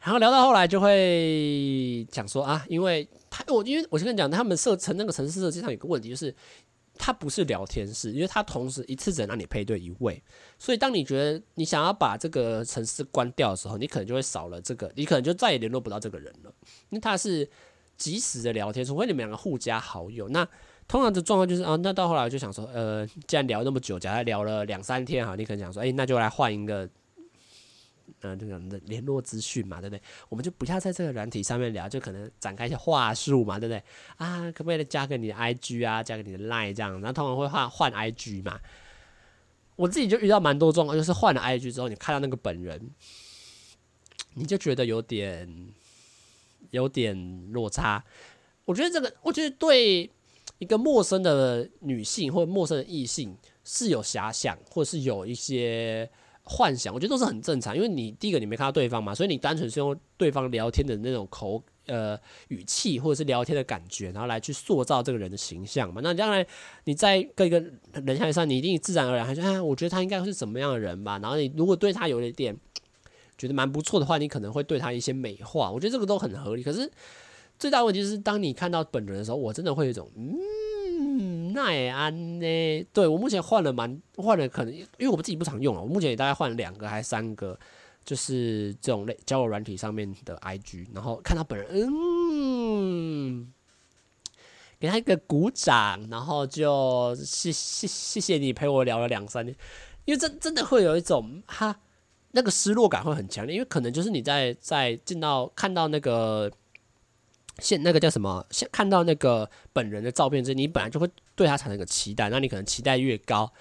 [0.00, 6.32] 然后聊到后来就会讲说啊，因为他我因为我先跟你讲，他们设成那个城市设计上有个问题就是。
[6.98, 10.22] 它不是聊天室，因为它同时一次只能让你配对一位，
[10.58, 16.52] 所以当你觉得你想要把这个程式关掉的时候，你可能就会少了这个，你可能就再也联络不到这个人了。
[16.90, 17.48] 因为它是
[17.96, 20.28] 即时的聊天，除非你们两个互加好友。
[20.28, 20.46] 那
[20.86, 26.88] 通常的状况就是啊，那到后来我就想说，呃，既然聊那么久，假如聊了两三天哈，你可能想说，哎、那就来换一个。
[28.22, 30.02] 嗯，这个的联络资讯嘛，对不对？
[30.28, 33.80] 我们就不要在这个软体上面聊，就可能展开一些话术嘛，对不对？
[34.16, 38.58] 啊，可不可以加个你的 IG 啊，加个你的 Line 这样，然后通常会换换 IG 嘛。
[39.76, 42.90] 我自己就遇到蛮多状况，就是换了 IG 之后，你看到那个本人，
[44.34, 45.68] 你就觉得有点
[46.72, 48.04] 有点落差。
[48.64, 50.10] 我觉得这个，我觉得对
[50.58, 56.10] 一个陌生的女性或者陌生的异性是有遐想，或者是有一些。
[56.48, 66.00] 幻想，我觉得都是很正常，因为你第一个你没看到对方嘛，所以你单纯是用对方聊天的那种口呃语气或者是聊天的感觉，然后来去塑造这个人的形象嘛。
[66.02, 66.46] 那将来
[66.84, 71.18] 你在跟一个人相上，你一定自然而然还说，哎，我觉得他应该是怎么样的人吧。
[71.18, 72.56] 然后你如果对他有一点
[73.36, 75.70] 觉得蛮不错的话，你可能会对他一些美化。
[75.70, 76.62] 我觉得这个都很合理。
[76.62, 76.90] 可是
[77.58, 81.37] 最大问题是，当你看到本人的时候，我真的会有一种嗯。
[81.52, 82.86] 奈，安呢？
[82.92, 87.58] 对，我目前换了蛮换了，可能因为我们自己不常用啊，我目前也大概换了两个还是三个，
[88.04, 93.52] 就是这种类交友软体上面的 IG，然后看到本人，嗯，
[94.78, 99.56] 给他一个鼓掌，然后就谢谢谢谢你陪我聊了两三天，
[100.04, 101.80] 因为真真的会有一种哈
[102.32, 106.50] 那个失落感会很强烈，因为可能就是你在在进到看到那个。
[107.58, 108.44] 现那个叫什么？
[108.50, 113.52] 现看到那个本人的照片之后，你本来就会对他产生一个期待，那你可能期待越高，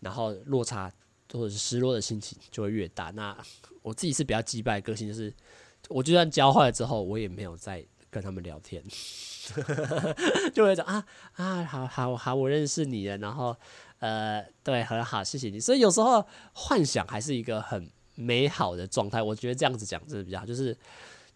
[0.00, 0.90] 然后落差
[1.32, 3.10] 或者是失落的心情就会越大。
[3.10, 3.36] 那
[3.82, 5.32] 我自己是比较击败个性，就是
[5.88, 8.82] 我就算教坏了之后，我也没有再跟他们聊天，
[10.54, 13.54] 就会讲啊啊，好好好，我认识你了，然后
[13.98, 15.60] 呃，对，很好，谢谢你。
[15.60, 20.74] 所以有时候幻想还是一个很美好的状态，我觉得这样子讲真的比较好，就是。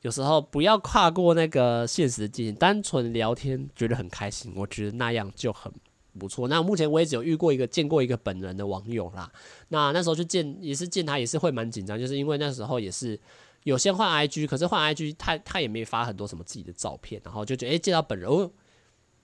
[0.06, 5.72] 有时候不要跨过那个现实的界限，单纯聊天觉得很开心，我觉得那样就很
[6.16, 6.46] 不错。
[6.46, 9.28] 那目前我也只有遇过一个见过一个本人的网友啦。
[9.70, 13.18] 那那时候去见也是见他也是会蛮紧张，就是因为那时候也是
[13.64, 18.48] 有先换 IG，可是换 IG 他他也没发很多什么自己的照片，然后就觉得诶、欸，见到本人哦，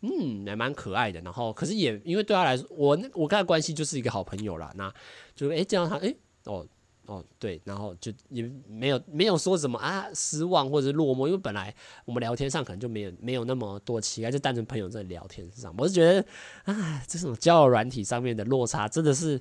[0.00, 1.20] 嗯，也蛮可爱的。
[1.20, 4.72] 然后可是也因为对他来说，我我跟他关系就是一个好朋友啦。
[4.74, 4.92] 那
[5.36, 6.16] 就诶、欸，见到他诶、欸，
[6.50, 6.66] 哦。
[7.06, 15.74] 哦，对，然后就也没有没有说什么啊失望或者落寞，因为本来我们聊天上可能就没有没有那么多期待，就单纯朋友在聊天上。
[15.76, 16.24] 我是觉得，
[16.64, 19.40] 啊，这种交友软体上面的落差真的是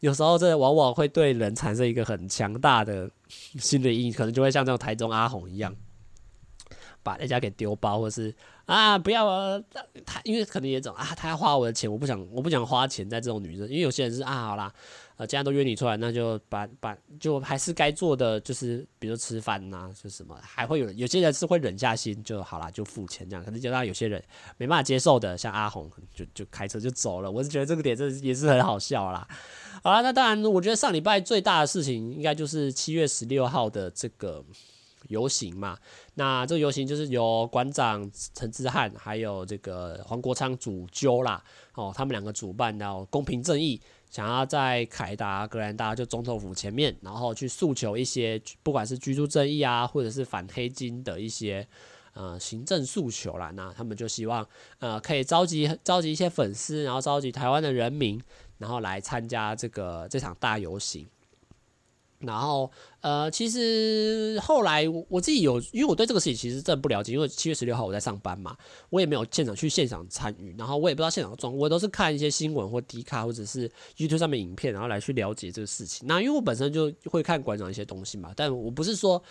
[0.00, 5.76] 有时候，这往往会对人产生一个很强大的心理阴影，可能就会像这种台中阿红一样，
[7.02, 9.62] 把人家给丢包，或是啊不要啊，
[10.06, 14.72] 他因为可能也种啊，他要花我的钱，我不想我不想花钱在这种女生，因为有些人是啊好啦。
[15.16, 23.44] 呃，既然都约你出来，那就把把就还是该做的，就是比如吃饭呐，就什么，还会有有些人是会忍下心就好啦，就付钱这样。
[23.44, 24.20] 可是就让有些人
[24.56, 27.30] 没办法接受的，像阿红就就开车就走了。
[27.30, 29.24] 我是觉得这个点这也是很好笑啦。
[29.84, 34.44] 好啦，那当然，我觉得上礼拜最大的事情应该就是七月十六号的这个
[35.06, 35.78] 游行嘛。
[36.14, 41.40] 那这个游行就是由馆长陈志汉还有这个黄国昌主揪啦，
[41.74, 43.80] 哦，他们两个主办然后公平正义。
[44.14, 51.66] 想要在凯达格兰达就总统府前面，然后去诉求一些不管是居住正义啊，或者是反黑金的一些
[52.12, 53.50] 呃行政诉求啦。
[53.56, 54.46] 那他们就希望
[54.78, 58.22] 呃可以召集召集一些粉丝，然后召集台湾的人民，
[58.58, 61.04] 然后来参加这个这场大游行。
[62.24, 68.56] 然后，呃，其实后来我自己有，因为我对这个事情其实真的不了解，因为七月十六号我在上班嘛，
[68.90, 76.06] 我也没有现场去现场参与，然后我也不知道现场的状况，我都是看一些新闻或迪卡或者是 YouTube 上面影片，然后来去了解这个事情。
[76.08, 79.22] 那因为我本身就会看馆长一些东西嘛，但我不是说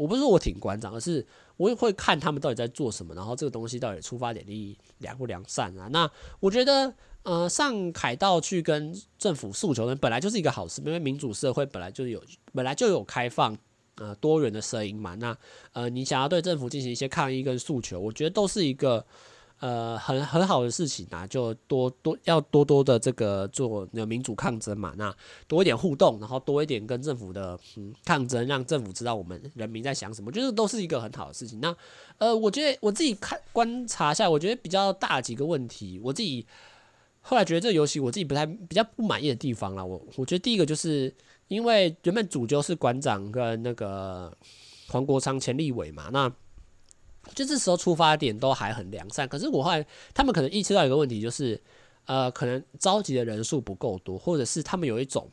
[0.00, 1.26] 我不是说我挺馆长，而是
[1.58, 5.88] 我也会看他们到底在做什么，然后这个东西到底出发点利益良不良善啊？
[5.88, 6.10] 那
[6.40, 6.94] 我觉得。
[7.22, 12.18] 呃，上凯道去跟政府诉求呢，本来就是一个好事，因为民主社会本来就有
[12.54, 13.54] 本来就有开放
[13.96, 15.14] 呃多元的声音嘛。
[15.16, 15.36] 那
[15.74, 19.04] 呃，你想要对政府进行一些抗议跟诉求，我觉得都是一个
[19.60, 25.14] 呃，很很好的事情啊，就多多要多多的这个做那民主抗争嘛，那
[25.46, 31.60] 多一点互动，然后多一点跟政府的嗯抗争，让政府知道我们人民在想什么，我觉得都是一个很好的事情。
[31.60, 31.76] 那
[32.16, 36.46] 呃，我觉得我自己看观察下，我觉得比较大几个问题，我自己
[37.20, 41.14] 后来觉得这个游戏我自己不太比较不满意的地方啦，我我觉得第一个就是
[41.48, 44.34] 因为原本主角是馆长跟那个
[44.88, 46.32] 黄国昌前立委嘛，那。
[47.34, 51.60] 就这时候出发点都还很良善，可是我后来他们可能意识到一个问题，就是
[52.06, 55.30] 呃，可能召集的人数不够多，或者是他们有一种，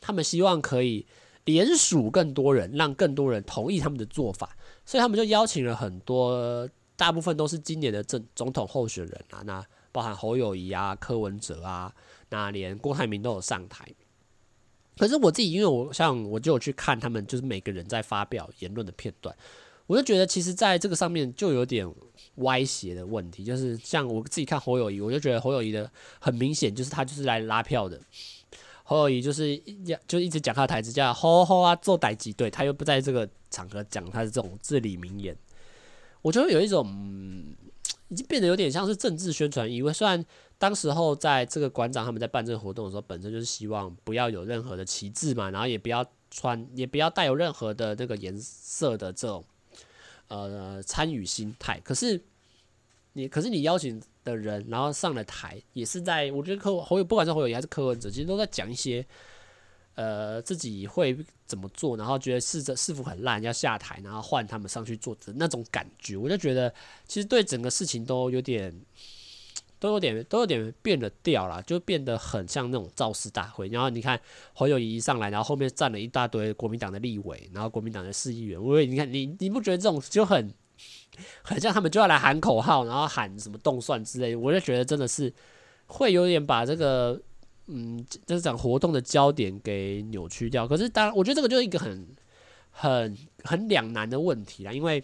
[0.00, 1.06] 他们希望可以
[1.44, 11.94] 联署更多人，让更多人同意他们的做法，所以他们就邀请了很多，大部分都是今年的正总统候选人啊，那包含侯友宜啊、柯文哲啊，
[12.28, 13.86] 那连郭台铭都有上台。
[14.98, 19.34] 可是我自己，因为我像我就有去看他们，就是每个人在发表言论的片段。
[19.90, 21.84] 我就觉得，其实在这个上面就有点
[22.36, 28.00] 歪斜的问题，就是像我自己看侯友宜，我就觉得侯友宜的很明显就是他就是来拉票的。
[28.84, 35.36] 侯友宜就是要就一直讲他的台词，叫吼吼啊做代志，对他又不在这个场合讲他的这种至理名言，
[36.22, 36.86] 我觉得有一种
[38.10, 39.92] 已经变得有点像是政治宣传意味。
[39.92, 40.24] 虽然
[40.56, 49.44] 当时候在这个馆长他们在办这个活动的时候，本身就是希望不要有任何的旗帜嘛，然后也不要穿，也不要带有任何的那个颜色的这种。
[50.30, 52.22] 呃，参与心态，可是
[53.12, 59.04] 你，可是你邀请的人，然后上了台，也是在，我觉得柯侯友，不管是侯友宜还是柯文哲，其实都在讲一些，
[59.96, 66.72] 呃，自己会怎么做，然后觉得是这是否很烂，要下台，然后换他们上去做的那种感觉，我就觉得，
[67.06, 68.74] 其实对整个事情都有点。
[69.80, 73.66] 都有点都有点变了调了，就变得很像那种造势大会。
[73.68, 74.20] 然后你看
[74.52, 78.62] 侯友宜一上来，然后后面站了一大堆国民党的立委，然后国民党的市议员。
[78.62, 80.54] 我你看你你不觉得这种就很
[81.42, 84.36] 很像他们就要来喊口号，然后喊什么动算之类？
[84.36, 85.32] 我就觉得真的是
[85.86, 87.20] 会有点把这个
[87.66, 90.68] 嗯，就是讲活动的焦点给扭曲掉。
[90.68, 92.06] 可是当然，我觉得这个就是一个很
[92.70, 95.02] 很很两难的问题啦，因为。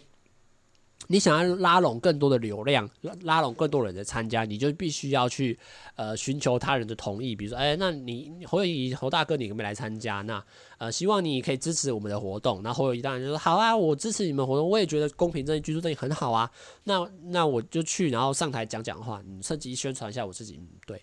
[1.09, 2.89] 你想要拉拢更多的流量，
[3.21, 5.57] 拉拢更多人的参加，你就必须要去
[5.95, 7.33] 呃寻求他人的同意。
[7.33, 10.21] 比如说，哎，那你侯友谊侯大哥，你可不可以来参加？
[10.23, 10.43] 那
[10.77, 12.61] 呃，希望你可以支持我们的活动。
[12.61, 16.51] 那侯友谊当然就说好啊，我支持你们活动，我也觉得公平正义、居住正义很好啊。
[16.83, 20.57] 那那我就去，然后上台讲讲话，你趁机宣传一下我自己。
[20.59, 21.01] 嗯对，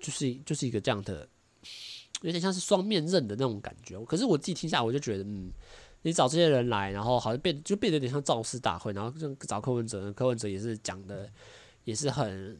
[0.00, 1.28] 就是就是一个这样的，
[2.22, 3.96] 有点像是双面刃的那种感觉。
[4.04, 5.52] 可是我自己听下来，我就觉得嗯。
[6.04, 11.30] 你找这些人来，然后好像变就变得有点像造势大会，然后就找柯文哲，柯文哲也是讲的，
[11.84, 12.58] 也是很，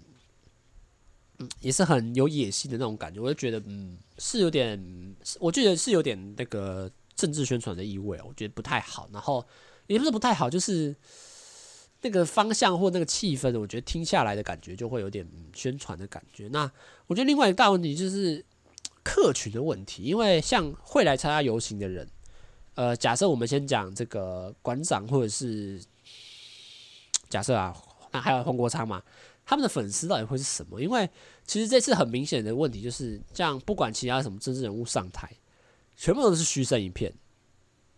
[1.60, 3.20] 也是很有野心的那种感觉。
[3.20, 4.80] 我就觉得，嗯，是有点，
[5.40, 9.08] 我觉得是有点那个政治宣传的意味，我觉得不太好。
[9.12, 9.44] 然后
[9.88, 10.94] 也不是不太好，就是
[12.02, 16.46] 那个方向或那个气氛，我觉得听下来的感觉就会有点宣传的感觉。
[16.52, 16.70] 那
[17.08, 18.44] 我觉得另外一个大问题就是
[19.02, 22.08] 客群的问题，因为像会来参加游行的人。
[22.74, 25.78] 呃，假设我们先讲这个馆长，或者是
[27.28, 27.76] 假设啊，
[28.10, 29.02] 那还有黄国昌嘛，
[29.44, 30.80] 他们的粉丝到底会是什么？
[30.80, 31.08] 因为
[31.46, 35.30] 其实这次很明显的问题就是，这样不管其他什么政治人物上台，
[35.96, 37.12] 全部都是嘘声一片，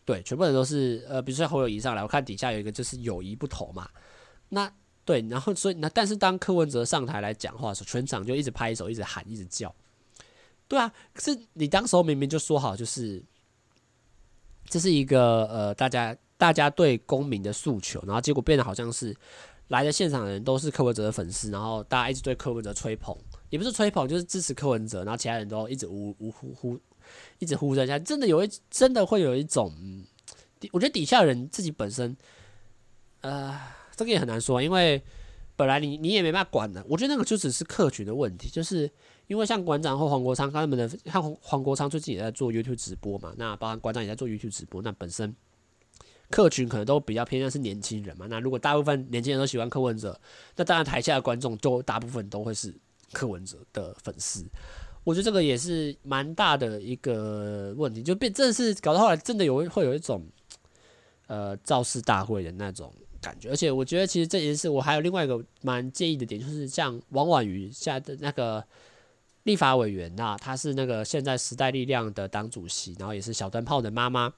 [0.05, 3.89] 对，全部人都是呃，比如说侯友谊上来，我看底下有一个就是友谊不投嘛，
[4.49, 4.69] 那
[5.05, 9.73] 对，然后所以那但是当柯文哲上台来讲话的时候，全场就一直拍手，一直喊，一直叫，
[10.67, 13.23] 对啊，可是你当时候明明就说好就是。
[14.67, 19.15] 这是一个呃，大家大家对公民的诉求，然后结果变得好像是
[19.69, 23.17] 来的现场的人都是柯文哲的粉丝，然后大家一直对柯文哲吹捧，
[23.51, 26.79] 也不是吹捧，就是支持柯文哲，然后其他人都一直呜呜呼呼，
[27.39, 29.73] 一直呼声下，真的有一真的会有一种，
[30.73, 32.17] 我觉得底下人自己本身，
[33.21, 33.59] 呃，
[33.95, 35.03] 这个也很难说，因为
[35.57, 38.91] 本来你你也没办法管的，我觉得那个就只是客群的问题，就是。
[39.27, 45.35] 因为像馆长或黄国昌他们的，像黄国昌最近也在做 YouTube 直播嘛，那包含馆长也在做 YouTube 直播，那本身
[46.29, 48.27] 客群可能都比较偏向是年轻人嘛。
[48.29, 50.21] 那如果大部分年轻人都喜欢柯文哲，
[50.57, 52.75] 那当然台下的观众就大部分都会是
[53.13, 54.45] 柯文哲的粉丝。
[55.05, 60.27] 我觉得这个也是蛮大的一个问题，就变真的是搞到后来真的有会有一种
[61.29, 63.49] 呃造势大会的那种感觉。
[63.49, 68.63] 而且我觉得其实这件事我还有另外一个蛮介意的点，就是像王婉瑜现在的那个。
[69.45, 74.33] 立法委员呐，她是那个现在时代力量的党主席，然后也是小灯泡的妈妈。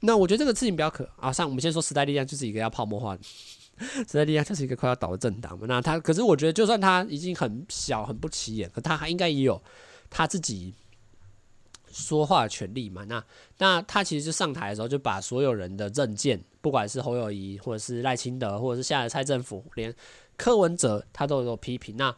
[0.00, 5.66] 那我觉得这个事情比较可啊，像我们先说时代力量就是一个要泡沫化的，时代力量就是一个快要倒的政党嘛。
[5.68, 9.62] 那他可是我觉得，就算他已经很小很不起眼，可他还应该也有
[10.08, 10.74] 他自己
[11.92, 13.04] 说话权利嘛。
[13.04, 13.22] 那
[13.58, 19.94] 那他其实就上台的时候，就把所有人的政见，不管是侯友宜，或者是赖清德，或者是现在的蔡政府，连
[20.38, 21.94] 柯文哲，他都有批评。
[21.98, 22.16] 那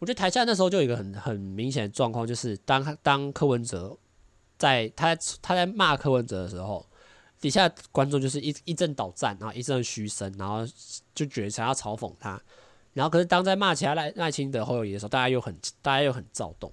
[0.00, 3.96] 我觉得台下那时候就有一个很很明显的状况，就是当当柯文哲
[4.58, 6.84] 在他他在骂柯文哲的时候，
[7.40, 10.66] 底下观众就是一一阵倒赞，然后一阵嘘声，然后
[11.14, 12.42] 就觉得想要嘲讽他。
[12.94, 16.72] 然后可是当在骂其他赖赖清德、侯友宜的时候，大家又很大家又很躁动。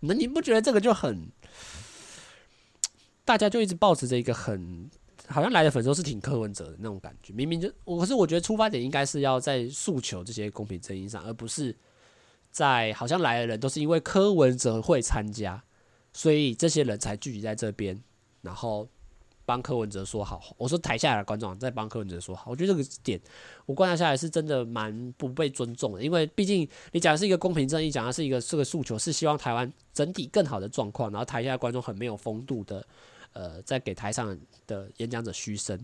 [0.00, 1.30] 那你不觉得这个就很？
[3.24, 4.90] 大家就一直保持着一个很
[5.28, 7.32] 好像来的粉丝都是挺柯文哲的那种感觉。
[7.32, 11.74] 明明就我，是我觉得出发点应该是要在诉求这些公平正义上，而不是
[12.52, 15.64] 在好像来的人都是因为柯文哲会参加，
[16.12, 18.00] 所以这些人才聚集在这边，
[18.42, 18.86] 然后。
[19.44, 23.20] 帮柯文哲说好，我说台下来的观众在帮柯文哲说好，我觉得这个点
[23.66, 32.86] 我观察下来是真的蛮不被尊重的，因为毕竟你讲的是一个公平正义，讲的是一个这个诉求，是希望台湾整体更好的状况，然后台下的观众很没有风度的，
[33.32, 34.38] 呃，在给台上
[34.68, 35.76] 的演讲者嘘声，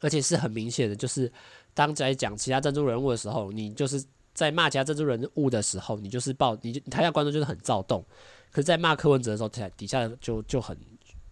[0.00, 1.30] 而且是很明显的，就是
[1.74, 4.02] 当在讲其他政治人物的时候，你就是
[4.34, 8.04] 在骂其他政治人物的时候，你就是报你台下观众就是很躁动，
[8.50, 10.76] 可是，在骂柯文哲的时候，台底下就就很。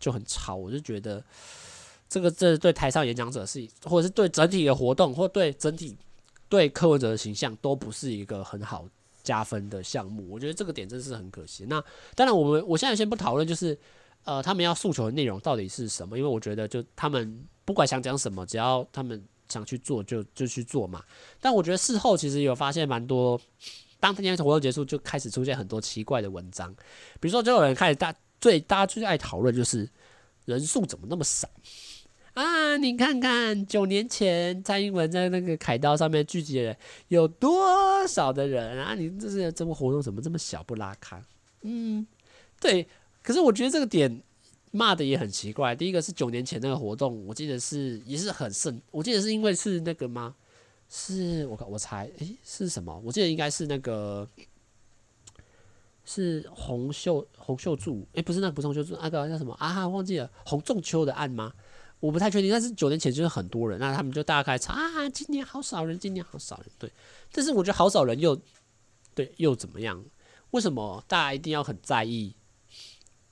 [0.02, 1.24] 就很吵，我就觉得
[2.08, 5.96] 这个这对台上演讲者是，或者是对整体的活动，或对整体
[6.48, 8.84] 对柯文哲的形象都不是一个很好
[9.22, 10.26] 加分的项目。
[10.28, 11.66] 我觉得这个点真是很可惜。
[11.68, 11.80] 那
[12.16, 13.78] 当然，我们我现在先不讨论，就是
[14.24, 21.04] 呃，他们要诉求的内容到底是什么，因为我觉得就他们不管想讲什么，只要他们想去做就，就就去做嘛。
[21.40, 23.40] 但我觉得事后其实有发现蛮多，
[24.00, 26.74] 当天活动结束就开始出现很多奇怪的文章，
[27.20, 28.14] 比如说就有人开始大。
[28.42, 29.88] 最大家最爱讨论就是
[30.46, 31.48] 人数怎么那么少
[32.34, 32.76] 啊？
[32.76, 38.96] 你看看九年前蔡英文在那个凯道上面聚集的人有多少的人啊？
[38.96, 41.22] 你这是这个活动怎么这么小不拉卡？
[41.60, 42.04] 嗯，
[42.58, 42.84] 对。
[43.22, 44.20] 可是我觉得这个点
[44.72, 45.76] 骂的也很奇怪。
[45.76, 50.34] 第一个是九年前那个活动，我记得是也是很盛，我记得是因为是那个吗？
[50.88, 53.00] 是我我猜，诶、是什么？
[53.04, 54.28] 我记得应该是那个。
[56.04, 59.86] 是洪秀洪秀柱，诶、不是那个，不是洪秀柱，那个叫什么啊？
[59.86, 61.52] 忘记了，洪仲秋的案吗？
[62.00, 62.50] 我不太确定。
[62.50, 66.66] 但是九年前就是很多人，那他们就大家开始查啊，今年好少人，今年好少人。
[66.76, 66.90] 对，
[67.30, 68.36] 但是我觉得好少人又
[69.14, 70.04] 对又怎么样？
[70.50, 72.34] 为什么大家一定要很在意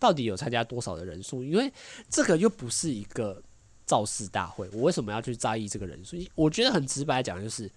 [0.01, 1.45] 到底有参加多少的人数？
[1.45, 1.73] 因为
[2.09, 3.41] 这个又不是一个
[3.87, 6.17] 造势大会，我为什么要去在意这个人数？
[6.35, 7.71] 我觉得很直白讲就是。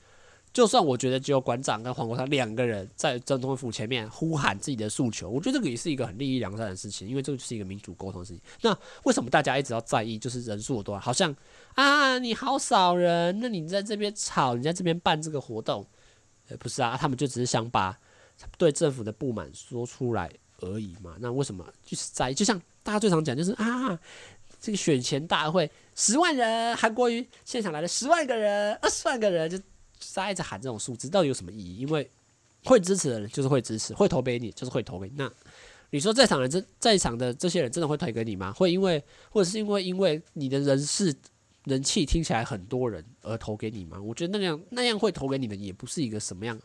[0.54, 8.42] 就算我觉得只有馆长跟黄国昌两个人在总统府前面呼喊自己的诉求，我觉得这个也是一个很利益良善的事情，因为这个就是一个民主沟通的事情。
[8.62, 11.02] 那为什么大家一直要在意就是人数有多少？
[11.02, 11.36] 好像
[11.74, 15.84] 啊，你好少人，那你在这边吵，你在这边办这个活动，
[16.48, 18.00] 呃，不是啊，他们就只是想把
[18.56, 20.30] 对政府的不满说出来
[20.64, 21.16] 而已嘛。
[21.20, 22.34] 那为什么就是在？
[22.34, 24.00] 就像大家最常讲，就是啊，
[24.60, 29.60] 这个选前大会十万人，韩国瑜现场来了十万个人，二十万个人就。
[30.06, 31.78] 在一直喊这种数字到底有什么意义？
[31.78, 32.08] 因为
[32.66, 35.14] 会支持的人就是会支持，会投给你就是会投给你。
[35.16, 35.32] 那
[35.92, 38.52] 你说在场人这在场的这些人真的会投给你吗？
[38.52, 41.16] 会因为或者是因为因为你的人事
[41.64, 43.98] 人气听起来很多人而投给你吗？
[44.02, 46.60] 我觉得那样那样会投给你的也不是一个什么样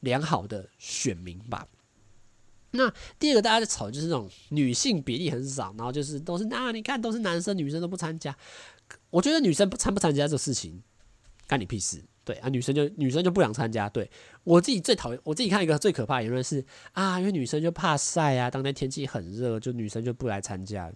[0.00, 1.64] 良好的选民吧。
[2.72, 8.36] 那第二个大家在吵就是那种女性比例很少，然后就是都是啊，你看都是男生，女生都不参加。
[9.10, 10.82] 我觉得女生不参不参加这个事情，
[11.46, 12.02] 干你屁事。
[12.22, 13.88] 对啊，女生就女生就不想参加。
[13.88, 14.08] 对
[14.44, 20.92] 我自己最讨厌，我自己看一个最可怕的言论是啊，因为女生就怕晒啊，当天天气很热，就女生就不来参加。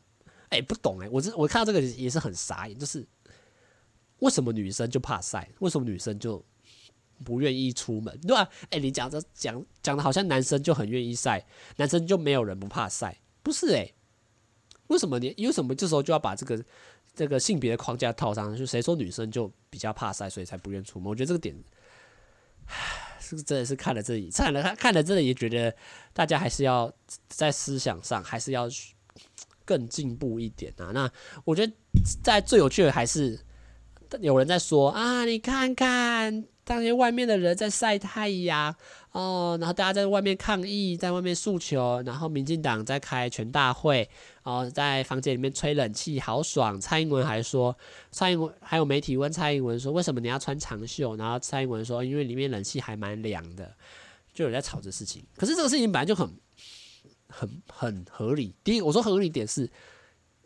[0.50, 3.04] 哎，不懂哎，我这我看到这个也是很傻眼，就是
[4.20, 5.50] 为什么女生就怕晒？
[5.58, 6.44] 为什么女生就
[7.24, 8.16] 不愿意出门？
[8.20, 8.48] 对吧？
[8.70, 11.44] 哎，你讲这讲讲的好像男生就很愿意晒，
[11.78, 13.18] 男生就没有人不怕晒？
[13.42, 13.90] 不是哎，
[14.88, 16.62] 为什么你为什么这时候就要把这个？
[17.16, 21.08] 这个性别的框架套上，就谁说女生就比较怕晒，所以才不愿出门？
[21.08, 21.54] 我觉得这个点，
[22.66, 25.72] 唉，是真的是看了这里，看了看看了这里也觉得
[26.12, 26.92] 大家还是要
[27.28, 28.68] 在思想上还是要
[29.64, 30.90] 更进步一点啊。
[30.92, 31.08] 那
[31.44, 31.72] 我觉得
[32.20, 33.38] 在最有趣的还是
[34.20, 36.53] 有人在说啊，你看看。
[36.64, 38.74] 当些外面的人在晒太阳
[39.12, 44.08] 哦，然后大家在外面抗议，在外面诉求，然后民进党在开全大会，
[44.42, 46.80] 哦，在房间里面吹冷气，好爽。
[46.80, 47.76] 蔡英文还说，
[48.10, 51.14] 蔡英文还有媒体问蔡英文说，为什么你要穿长袖？
[51.16, 53.70] 然后蔡英文说，因为里面冷气还蛮凉的，
[54.32, 55.22] 就有在吵这事情。
[55.36, 56.28] 可是这个事情本来就很
[57.28, 58.54] 很很合理。
[58.64, 59.70] 第一，我说合理一点是，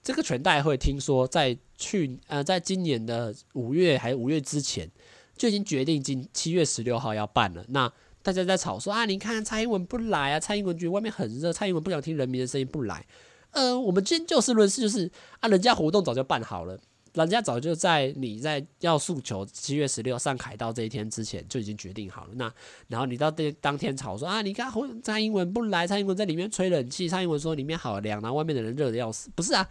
[0.02, 4.90] 这个全大会听说在去呃，在今年的五月还是五月之前。
[5.38, 7.64] 就已经决定今七月十六号要办了。
[7.68, 7.90] 那
[8.22, 13.06] 大家在吵说啊，你看蔡英文不来啊，蔡英文觉得外面很热，蔡英文不想听人民的声音不来
[13.52, 16.78] 呃，我们今天就事论事，就是啊，人家活动早就办好了。
[17.14, 22.30] 人家早就在你在要诉求七月十六上凯道这一天之前就已经决定好了。
[22.34, 22.52] 那
[22.86, 24.70] 然后你到当当天吵说啊，你看
[25.02, 29.30] 蔡英文不来，蔡英文在里面吹冷气，蔡英文说里面好凉，然后外面的人热得要死。
[29.34, 29.66] 不是啊，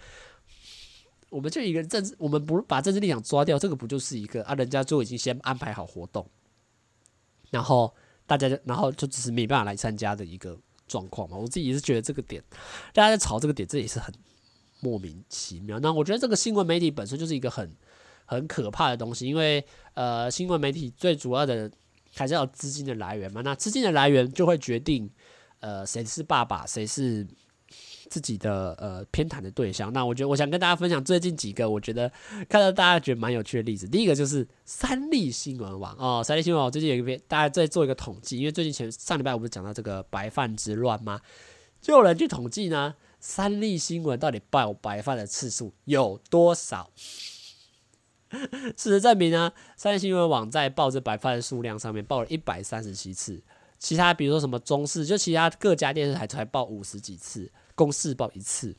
[1.29, 4.53] 我们就一个政治，我们不把政治立场抓掉，这个不就是一个啊？
[4.55, 6.29] 人家就已经先安排好活动，
[7.49, 7.93] 然后
[8.25, 10.57] 大家就然后就只是没办法来参加的一个
[10.87, 11.37] 状况嘛。
[11.37, 12.43] 我自己也是觉得这个点，
[12.93, 14.13] 大家在吵这个点，这也是很。
[14.79, 15.79] 莫名其妙。
[15.79, 17.75] 那我觉得这个新闻媒体本身就是一个很
[18.25, 19.65] 很可怕的东西，因为
[19.95, 21.69] 呃，新闻媒体最主要的
[22.13, 23.41] 还是要资金的来源嘛。
[23.41, 25.09] 那资金的来源就会决定
[25.61, 27.25] 呃谁是爸爸，谁是
[28.09, 29.91] 自己的呃偏袒的对象。
[29.93, 32.11] 那我觉得我想跟大家分享最近几个我觉得
[32.49, 33.87] 看到大家觉得蛮有趣的例子。
[33.87, 41.21] 第一个就是三立新闻网哦，三立新闻网最近有一篇，大家在做一个统计，因为最近前上礼拜我不是讲到这个白饭之乱吗？
[41.81, 42.95] 就有人去统计呢。
[43.19, 46.91] 三立新闻到底报白饭的次数有多少？
[48.29, 53.41] 事实证明呢，三立新闻网在报这白饭的数量上面报了一百三十七次，
[53.79, 58.75] 其他比如说什么中视，就其他各家电视台才报五十几次，公视报一次，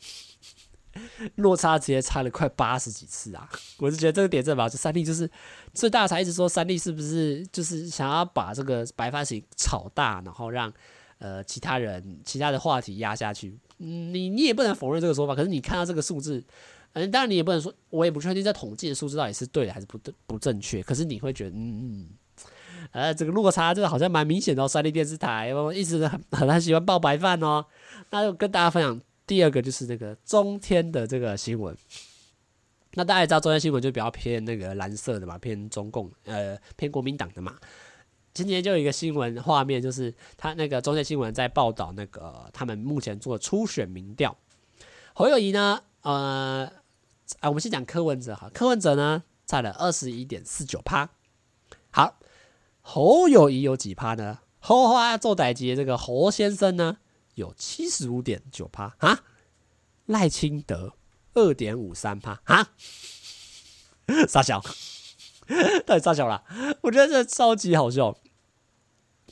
[1.37, 3.49] 落差直接差了快八十几次啊！
[3.79, 5.31] 我是觉得这个点正吧，就三立就是
[5.73, 10.73] 最大才一直说三立是不是就是想要把这个白饭事情炒大，然后让
[11.19, 13.57] 呃其他人其他的话题压下去。
[13.77, 16.45] 你你也不能否认这个说法，可是你看到这个数字，
[16.95, 20.83] 嗯，当然你也不能说，我也不确定这统计的数字到底是对的还是不对不正确。
[20.83, 22.09] 可是你会觉得，嗯嗯，
[22.93, 24.69] 呃，这个落差这个好像蛮明显的哦。
[24.69, 27.65] 三立电视台我一直很很喜欢报白饭哦。
[28.11, 31.77] 那就跟大家分享第二个就是那个中天的这个新闻。
[32.95, 37.55] 那大家也知道中天新闻就比较偏那个蓝色的嘛，偏中共呃偏国民党的嘛。
[38.35, 44.37] 今天就有一个新闻画面，就是他那个中天新闻在报道那个他们目前做的初选民调，
[45.13, 46.71] 侯友宜呢，呃，
[47.41, 51.09] 啊，我们先讲柯文哲哈，柯文哲呢占了二十一点四九趴，
[52.91, 54.39] 侯友谊有几趴呢？
[54.61, 56.97] 侯花做代级这个侯先生呢
[57.35, 59.25] 有七十五点九趴啊，
[60.07, 60.95] 赖清德
[61.35, 62.71] 二点五三趴啊，
[64.27, 64.65] 傻小，
[65.87, 66.43] 太傻小了？
[66.81, 68.17] 我觉得这超级好笑。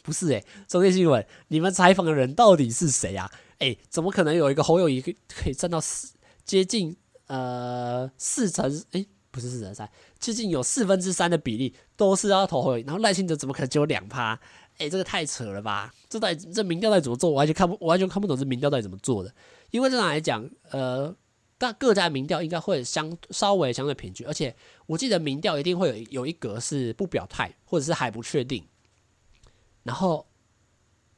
[0.03, 3.33] 不是诶、欸，中天新闻，你们采访的人到底是谁啊？
[3.61, 6.13] 诶、欸，怎么可能有一个侯友谊可以可以占到四
[6.45, 6.95] 接近
[7.29, 8.71] 呃四成？
[8.91, 9.87] 诶、欸，不是四成三，
[10.19, 14.33] 接近有四分之三的比例都是要投侯友宜，然后赖清德怎么可能只有两趴？
[14.79, 15.93] 诶、欸，这个太扯了吧？
[16.09, 17.29] 这到底这民调到底怎么做？
[17.29, 19.35] 我完全看不，我完全看不懂这民调到底怎么做的。
[19.73, 21.15] 因为正常来讲，呃，
[21.59, 24.57] 但各家民调应该会相稍微相对平均，而且
[24.87, 28.67] 我记得民调一定会有有一格是不表态，或者是还不确定。
[29.83, 30.27] 然后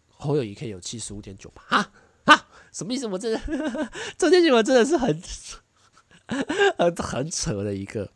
[0.08, 1.62] 侯友谊可以有七十五点九吧？
[1.68, 1.92] 啊
[2.24, 3.06] 啊，什么意思？
[3.06, 3.40] 我真的
[4.18, 5.20] 这件新闻真的是很
[6.79, 8.11] 很很扯的一个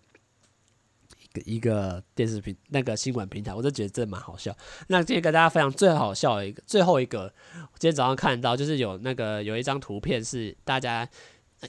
[1.19, 4.57] 一个一个电视平那个新闻平台，我就觉得这蛮好笑。
[4.89, 7.33] 那今天跟大家分享最好笑的一个最后一个，
[7.79, 11.09] 今天早上看到就是有那个有一张图片是大家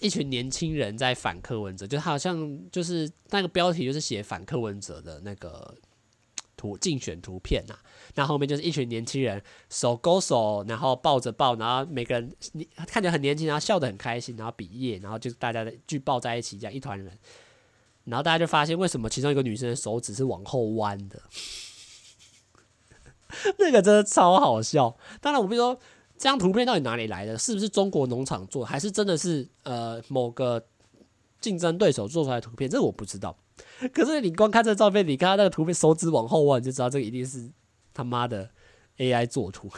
[0.01, 5.75] 一群年轻人在反柯文哲，就好像就是那个标题就是写反柯文哲的那个。
[6.55, 7.79] 图竞选图片呐、啊，
[8.15, 17.17] 那后面就是一群年轻人手勾手，然后抱着抱，然后每个人你看起来很年轻，然后笑得很开心，然后比耶，然后就大家的聚抱在一起，这样一团人，
[18.05, 21.21] 然后大家就发现为什么其中一个女生的手指是往后弯的，
[23.57, 24.95] 那个真的超好笑。
[25.19, 25.73] 当然，我比如说
[26.17, 27.37] 这张图片到底哪里来的？
[27.37, 30.63] 是不是中国农场做，还是真的是呃某个
[31.41, 32.69] 竞争对手做出来的图片？
[32.69, 33.35] 这个我不知道。
[33.93, 37.49] 可是你光看这照片，你看他那个图片手指往后弯，你就知道这个一定是
[37.93, 38.49] 他妈的
[38.97, 39.69] AI 做图。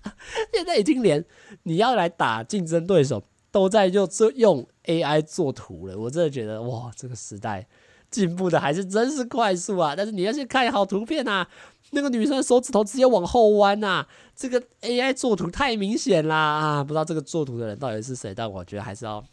[0.52, 1.24] 现在已经连
[1.62, 5.98] 你要来打竞争对手，都在就这用 AI 做图了。
[5.98, 7.66] 我真的觉得哇，这个时代
[8.10, 9.94] 进步的还是真是快速啊！
[9.96, 11.48] 但是你要去看好图片啊，
[11.90, 16.84] 那个女生手指头直接往后弯啊，这个 AI 做图太明显啦啊！
[16.84, 19.24] 不知道这个做图的人到底是谁，但我觉得还是要。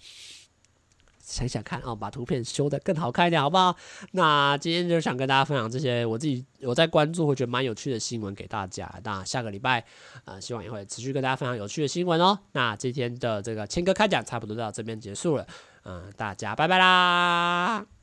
[1.26, 3.76] 想想看哦，把图片修的更好看一点，好不好？
[4.12, 8.94] 那今天就想跟大家分享这些我自己我在关注，我觉得蛮有趣的新闻给大家。
[9.04, 9.84] 那下个礼拜，
[10.26, 12.38] 呃，希望也会持续跟大家分享有趣的新闻哦。
[12.52, 15.48] 那今天的这个千哥开讲差不多到这边结束了，
[15.84, 17.95] 嗯、大家拜拜啦。